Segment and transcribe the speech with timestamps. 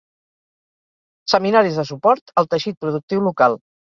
[1.33, 3.61] Seminaris de suport al teixit productiu local.